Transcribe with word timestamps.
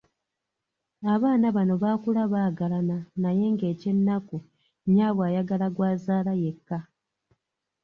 Abaana 1.13 1.47
bano 1.55 1.73
baakula 1.83 2.21
baagaalana 2.33 2.97
naye 3.21 3.45
nga 3.53 3.65
eky’ennaku 3.73 4.37
nnyaabwe 4.87 5.23
ayagala 5.29 5.67
gw’azaala 5.75 6.31
yekka! 6.43 6.77